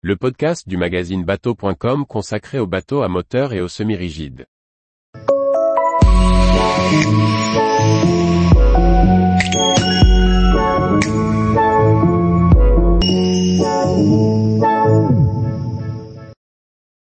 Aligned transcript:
le 0.00 0.14
podcast 0.14 0.68
du 0.68 0.76
magazine 0.76 1.24
bateau.com 1.24 2.06
consacré 2.06 2.60
aux 2.60 2.68
bateaux 2.68 3.02
à 3.02 3.08
moteur 3.08 3.52
et 3.52 3.60
aux 3.60 3.66
semi-rigides. 3.66 4.46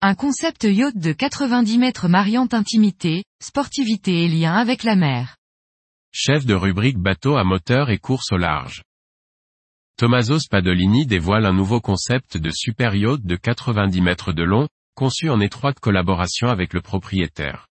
Un 0.02 0.14
concept 0.16 0.64
yacht 0.64 0.96
de 0.96 1.12
90 1.12 1.78
mètres 1.78 2.08
mariant 2.08 2.48
intimité, 2.50 3.22
sportivité 3.40 4.24
et 4.24 4.28
lien 4.28 4.54
avec 4.54 4.82
la 4.82 4.96
mer. 4.96 5.36
Chef 6.10 6.44
de 6.44 6.54
rubrique 6.54 6.98
bateau 6.98 7.36
à 7.36 7.44
moteur 7.44 7.90
et 7.90 7.98
course 7.98 8.32
au 8.32 8.36
large. 8.36 8.82
Tommaso 10.00 10.38
Spadolini 10.38 11.04
dévoile 11.04 11.44
un 11.44 11.52
nouveau 11.52 11.78
concept 11.78 12.38
de 12.38 12.48
super 12.48 12.94
yacht 12.94 13.20
de 13.22 13.36
90 13.36 14.00
mètres 14.00 14.32
de 14.32 14.42
long, 14.42 14.66
conçu 14.94 15.28
en 15.28 15.40
étroite 15.40 15.78
collaboration 15.78 16.46
avec 16.46 16.72
le 16.72 16.80
propriétaire. 16.80 17.66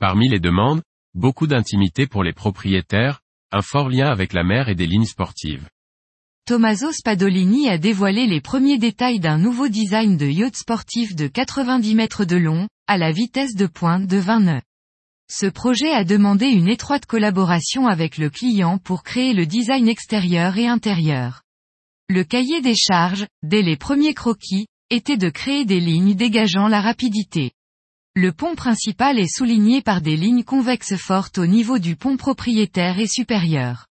Parmi 0.00 0.28
les 0.28 0.40
demandes, 0.40 0.82
beaucoup 1.14 1.46
d'intimité 1.46 2.08
pour 2.08 2.24
les 2.24 2.32
propriétaires, 2.32 3.20
un 3.52 3.62
fort 3.62 3.90
lien 3.90 4.10
avec 4.10 4.32
la 4.32 4.42
mer 4.42 4.68
et 4.70 4.74
des 4.74 4.88
lignes 4.88 5.04
sportives. 5.04 5.68
Tommaso 6.46 6.90
Spadolini 6.90 7.68
a 7.68 7.78
dévoilé 7.78 8.26
les 8.26 8.40
premiers 8.40 8.78
détails 8.78 9.20
d'un 9.20 9.38
nouveau 9.38 9.68
design 9.68 10.16
de 10.16 10.26
yacht 10.26 10.56
sportif 10.56 11.14
de 11.14 11.28
90 11.28 11.94
mètres 11.94 12.24
de 12.24 12.38
long, 12.38 12.66
à 12.88 12.98
la 12.98 13.12
vitesse 13.12 13.54
de 13.54 13.66
pointe 13.66 14.08
de 14.08 14.16
20 14.16 14.40
nœuds. 14.40 14.62
Ce 15.30 15.46
projet 15.46 15.92
a 15.92 16.02
demandé 16.02 16.46
une 16.46 16.66
étroite 16.66 17.06
collaboration 17.06 17.86
avec 17.86 18.18
le 18.18 18.30
client 18.30 18.78
pour 18.78 19.04
créer 19.04 19.32
le 19.32 19.46
design 19.46 19.86
extérieur 19.86 20.58
et 20.58 20.66
intérieur. 20.66 21.42
Le 22.14 22.24
cahier 22.24 22.60
des 22.60 22.74
charges, 22.76 23.26
dès 23.42 23.62
les 23.62 23.78
premiers 23.78 24.12
croquis, 24.12 24.66
était 24.90 25.16
de 25.16 25.30
créer 25.30 25.64
des 25.64 25.80
lignes 25.80 26.14
dégageant 26.14 26.68
la 26.68 26.82
rapidité. 26.82 27.52
Le 28.14 28.32
pont 28.32 28.54
principal 28.54 29.18
est 29.18 29.34
souligné 29.34 29.80
par 29.80 30.02
des 30.02 30.18
lignes 30.18 30.44
convexes 30.44 30.96
fortes 30.96 31.38
au 31.38 31.46
niveau 31.46 31.78
du 31.78 31.96
pont 31.96 32.18
propriétaire 32.18 32.98
et 32.98 33.06
supérieur. 33.06 33.86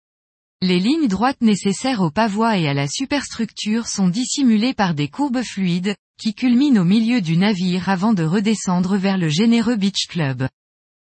Les 0.60 0.78
lignes 0.78 1.08
droites 1.08 1.40
nécessaires 1.40 2.02
au 2.02 2.10
pavois 2.10 2.58
et 2.58 2.68
à 2.68 2.74
la 2.74 2.88
superstructure 2.88 3.86
sont 3.86 4.08
dissimulées 4.08 4.74
par 4.74 4.92
des 4.92 5.08
courbes 5.08 5.42
fluides, 5.42 5.96
qui 6.20 6.34
culminent 6.34 6.82
au 6.82 6.84
milieu 6.84 7.22
du 7.22 7.38
navire 7.38 7.88
avant 7.88 8.12
de 8.12 8.24
redescendre 8.24 8.98
vers 8.98 9.16
le 9.16 9.30
généreux 9.30 9.76
Beach 9.76 10.08
Club. 10.10 10.46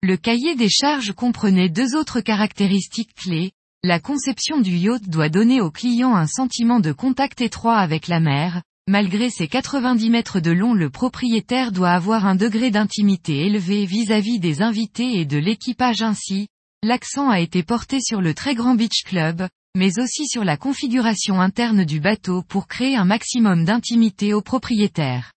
Le 0.03 0.19
cahier 0.19 0.57
des 0.57 0.69
charges 0.69 1.13
comprenait 1.13 1.71
deux 1.71 1.97
autres 1.97 2.21
caractéristiques 2.21 3.15
clés. 3.15 3.53
La 3.85 4.01
conception 4.01 4.61
du 4.61 4.77
yacht 4.77 5.09
doit 5.09 5.29
donner 5.29 5.61
au 5.61 5.71
client 5.71 6.17
un 6.17 6.27
sentiment 6.27 6.81
de 6.81 6.93
contact 6.93 7.41
étroit 7.41 7.79
avec 7.79 8.09
la 8.09 8.21
mer. 8.21 8.63
Malgré 8.89 9.31
ses 9.31 9.49
90 9.49 10.11
mètres 10.11 10.41
de 10.41 10.51
long 10.51 10.75
le 10.75 10.91
propriétaire 10.91 11.73
doit 11.73 11.91
avoir 11.91 12.27
un 12.27 12.35
degré 12.35 12.71
d'intimité 12.71 13.47
élevé 13.47 13.87
vis-à-vis 13.87 14.41
des 14.41 14.63
invités 14.63 15.21
et 15.21 15.25
de 15.25 15.39
l'équipage 15.39 16.03
ainsi, 16.03 16.49
L'accent 16.85 17.29
a 17.29 17.41
été 17.41 17.65
porté 17.65 18.01
sur 18.01 18.21
le 18.21 18.35
très 18.35 18.55
grand 18.55 18.77
beach 18.77 19.03
club, 19.05 19.49
mais 19.77 19.99
aussi 19.99 20.29
sur 20.29 20.45
la 20.45 20.57
configuration 20.57 21.41
interne 21.41 21.85
du 21.85 21.99
bateau 21.99 22.43
pour 22.43 22.69
créer 22.69 22.95
un 22.95 23.05
maximum 23.05 23.65
d'intimité 23.65 24.33
aux 24.33 24.43
propriétaires. 24.43 25.33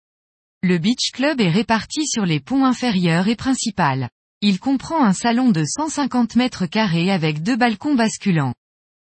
Le 0.62 0.78
beach 0.78 1.12
club 1.14 1.42
est 1.42 1.50
réparti 1.50 2.06
sur 2.06 2.28
les 2.28 2.40
ponts 2.40 2.64
inférieurs 2.64 3.28
et 3.28 3.36
principal. 3.36 4.10
Il 4.44 4.60
comprend 4.60 5.04
un 5.06 5.14
salon 5.14 5.52
de 5.52 5.64
150 5.64 6.36
mètres 6.36 6.66
carrés 6.66 7.12
avec 7.12 7.44
deux 7.44 7.56
balcons 7.56 7.94
basculants. 7.94 8.56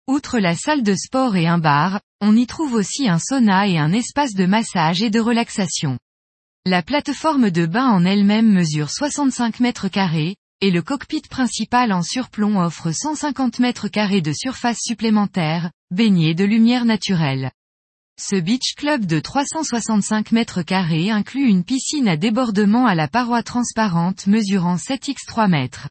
Outre 0.07 0.39
la 0.39 0.55
salle 0.55 0.83
de 0.83 0.95
sport 0.95 1.35
et 1.35 1.47
un 1.47 1.57
bar, 1.57 1.99
on 2.21 2.33
y 2.33 2.47
trouve 2.47 2.73
aussi 2.75 3.09
un 3.09 3.19
sauna 3.19 3.67
et 3.67 3.77
un 3.77 3.91
espace 3.91 4.35
de 4.35 4.45
massage 4.45 5.01
et 5.01 5.09
de 5.09 5.19
relaxation. 5.19 5.99
La 6.65 6.81
plateforme 6.81 7.51
de 7.51 7.65
bain 7.65 7.89
en 7.89 8.05
elle-même 8.05 8.49
mesure 8.49 8.89
65 8.89 9.59
mètres 9.59 9.89
carrés, 9.89 10.37
et 10.61 10.71
le 10.71 10.81
cockpit 10.81 11.23
principal 11.29 11.91
en 11.91 12.03
surplomb 12.03 12.63
offre 12.63 12.93
150 12.93 13.59
mètres 13.59 13.89
carrés 13.89 14.21
de 14.21 14.31
surface 14.31 14.79
supplémentaire, 14.79 15.71
baigné 15.91 16.35
de 16.35 16.45
lumière 16.45 16.85
naturelle. 16.85 17.51
Ce 18.19 18.35
beach 18.35 18.73
club 18.75 19.05
de 19.05 19.19
365 19.19 20.31
mètres 20.31 20.63
carrés 20.63 21.11
inclut 21.11 21.47
une 21.47 21.63
piscine 21.63 22.07
à 22.07 22.17
débordement 22.17 22.87
à 22.87 22.95
la 22.95 23.07
paroi 23.07 23.43
transparente 23.43 24.25
mesurant 24.25 24.77
7 24.77 25.09
x 25.09 25.25
3 25.27 25.47
mètres. 25.47 25.87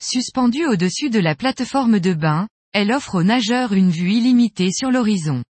Suspendue 0.00 0.66
au-dessus 0.66 1.10
de 1.10 1.18
la 1.18 1.34
plateforme 1.34 1.98
de 1.98 2.14
bain, 2.14 2.46
elle 2.72 2.92
offre 2.92 3.16
aux 3.16 3.24
nageurs 3.24 3.72
une 3.72 3.90
vue 3.90 4.12
illimitée 4.12 4.70
sur 4.70 4.92
l'horizon. 4.92 5.42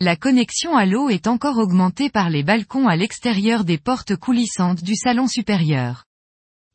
La 0.00 0.16
connexion 0.16 0.76
à 0.76 0.84
l'eau 0.84 1.08
est 1.08 1.26
encore 1.26 1.56
augmentée 1.56 2.10
par 2.10 2.28
les 2.28 2.42
balcons 2.42 2.86
à 2.86 2.96
l'extérieur 2.96 3.64
des 3.64 3.78
portes 3.78 4.16
coulissantes 4.16 4.84
du 4.84 4.96
salon 4.96 5.26
supérieur. 5.26 6.04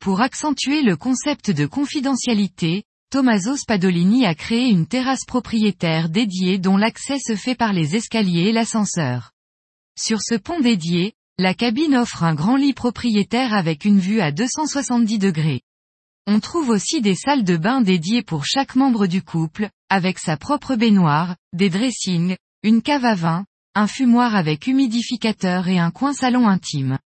Pour 0.00 0.20
accentuer 0.20 0.82
le 0.82 0.96
concept 0.96 1.52
de 1.52 1.66
confidentialité, 1.66 2.82
Tommaso 3.14 3.56
Spadolini 3.56 4.26
a 4.26 4.34
créé 4.34 4.70
une 4.70 4.88
terrasse 4.88 5.24
propriétaire 5.24 6.08
dédiée 6.08 6.58
dont 6.58 6.76
l'accès 6.76 7.20
se 7.20 7.36
fait 7.36 7.54
par 7.54 7.72
les 7.72 7.94
escaliers 7.94 8.48
et 8.48 8.52
l'ascenseur. 8.52 9.30
Sur 9.96 10.20
ce 10.20 10.34
pont 10.34 10.58
dédié, 10.58 11.12
la 11.38 11.54
cabine 11.54 11.94
offre 11.94 12.24
un 12.24 12.34
grand 12.34 12.56
lit 12.56 12.72
propriétaire 12.72 13.54
avec 13.54 13.84
une 13.84 14.00
vue 14.00 14.20
à 14.20 14.32
270 14.32 15.20
degrés. 15.20 15.60
On 16.26 16.40
trouve 16.40 16.70
aussi 16.70 17.02
des 17.02 17.14
salles 17.14 17.44
de 17.44 17.56
bain 17.56 17.82
dédiées 17.82 18.24
pour 18.24 18.44
chaque 18.46 18.74
membre 18.74 19.06
du 19.06 19.22
couple, 19.22 19.70
avec 19.88 20.18
sa 20.18 20.36
propre 20.36 20.74
baignoire, 20.74 21.36
des 21.52 21.70
dressings, 21.70 22.34
une 22.64 22.82
cave 22.82 23.04
à 23.04 23.14
vin, 23.14 23.44
un 23.76 23.86
fumoir 23.86 24.34
avec 24.34 24.66
humidificateur 24.66 25.68
et 25.68 25.78
un 25.78 25.92
coin 25.92 26.14
salon 26.14 26.48
intime. 26.48 26.98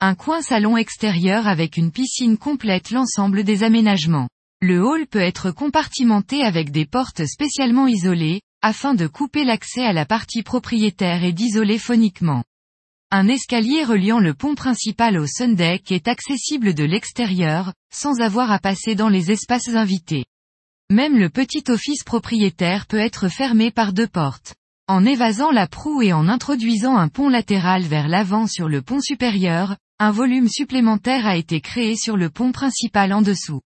Un 0.00 0.14
coin 0.14 0.42
salon 0.42 0.76
extérieur 0.76 1.48
avec 1.48 1.78
une 1.78 1.90
piscine 1.90 2.36
complète 2.36 2.90
l'ensemble 2.90 3.44
des 3.44 3.62
aménagements. 3.62 4.28
Le 4.60 4.84
hall 4.84 5.06
peut 5.06 5.20
être 5.20 5.52
compartimenté 5.52 6.42
avec 6.42 6.72
des 6.72 6.84
portes 6.84 7.24
spécialement 7.26 7.86
isolées, 7.86 8.40
afin 8.60 8.94
de 8.94 9.06
couper 9.06 9.44
l'accès 9.44 9.84
à 9.84 9.92
la 9.92 10.04
partie 10.04 10.42
propriétaire 10.42 11.22
et 11.22 11.32
d'isoler 11.32 11.78
phoniquement. 11.78 12.42
Un 13.12 13.28
escalier 13.28 13.84
reliant 13.84 14.18
le 14.18 14.34
pont 14.34 14.56
principal 14.56 15.16
au 15.16 15.28
sundeck 15.28 15.92
est 15.92 16.08
accessible 16.08 16.74
de 16.74 16.82
l'extérieur, 16.82 17.72
sans 17.94 18.20
avoir 18.20 18.50
à 18.50 18.58
passer 18.58 18.96
dans 18.96 19.08
les 19.08 19.30
espaces 19.30 19.68
invités. 19.68 20.24
Même 20.90 21.16
le 21.16 21.30
petit 21.30 21.62
office 21.68 22.02
propriétaire 22.02 22.86
peut 22.86 22.98
être 22.98 23.28
fermé 23.28 23.70
par 23.70 23.92
deux 23.92 24.08
portes. 24.08 24.56
En 24.88 25.06
évasant 25.06 25.52
la 25.52 25.68
proue 25.68 26.02
et 26.02 26.12
en 26.12 26.28
introduisant 26.28 26.96
un 26.96 27.08
pont 27.08 27.28
latéral 27.28 27.82
vers 27.82 28.08
l'avant 28.08 28.48
sur 28.48 28.68
le 28.68 28.82
pont 28.82 29.00
supérieur, 29.00 29.76
un 30.00 30.10
volume 30.10 30.48
supplémentaire 30.48 31.26
a 31.26 31.36
été 31.36 31.60
créé 31.60 31.94
sur 31.94 32.16
le 32.16 32.28
pont 32.28 32.50
principal 32.50 33.12
en 33.12 33.22
dessous. 33.22 33.60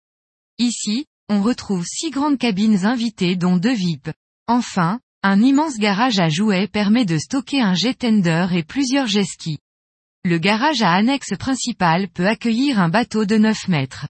Ici, 0.59 1.06
on 1.30 1.42
retrouve 1.42 1.86
six 1.86 2.12
grandes 2.12 2.38
cabines 2.38 2.86
invitées 2.86 3.38
dont 3.38 3.56
deux 3.56 3.74
VIP. 3.74 4.09
Enfin, 4.47 5.00
un 5.24 5.42
immense 5.42 5.78
garage 5.78 6.20
à 6.20 6.28
jouets 6.28 6.68
permet 6.68 7.06
de 7.06 7.18
stocker 7.18 7.62
un 7.62 7.75
jet 7.75 7.94
tender 7.94 8.47
et 8.52 8.64
plusieurs 8.64 9.08
jet 9.08 9.24
skis. 9.24 9.59
Le 10.25 10.38
garage 10.38 10.81
à 10.81 10.92
annexe 10.92 11.38
principal 11.38 12.09
peut 12.09 12.28
accueillir 12.28 12.78
un 12.78 12.90
bateau 12.90 13.24
de 13.24 13.38
9 13.38 13.69
mètres. 13.69 14.08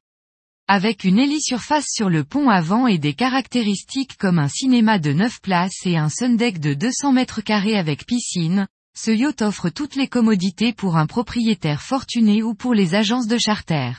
Avec 0.68 1.04
une 1.04 1.20
hélisurface 1.20 1.86
sur 1.88 2.10
le 2.10 2.24
pont 2.24 2.50
avant 2.50 2.88
et 2.88 2.98
des 2.98 3.14
caractéristiques 3.14 4.18
comme 4.18 4.40
un 4.40 4.48
cinéma 4.48 4.98
de 4.98 5.14
9 5.14 5.42
places 5.42 5.86
et 5.86 5.98
un 5.98 6.10
sundeck 6.10 6.60
de 6.60 6.74
200 6.74 7.14
mètres 7.14 7.42
carrés 7.42 7.78
avec 7.78 8.08
piscine, 8.08 8.68
ce 8.98 9.12
yacht 9.12 9.44
offre 9.44 9.70
toutes 9.70 9.96
les 9.96 10.08
commodités 10.08 10.74
pour 10.74 10.98
un 10.98 11.06
propriétaire 11.06 11.84
fortuné 11.84 12.42
ou 12.42 12.56
pour 12.56 12.74
les 12.74 12.96
agences 12.96 13.28
de 13.28 13.38
charter. 13.38 13.92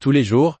Tous 0.00 0.12
les 0.12 0.22
jours, 0.22 0.60